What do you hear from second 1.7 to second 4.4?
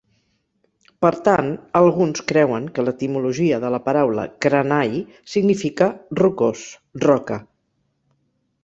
alguns creuen que l'etimologia de la paraula